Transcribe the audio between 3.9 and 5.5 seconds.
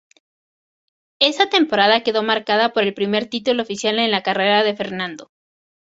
en la carrera de Fernando.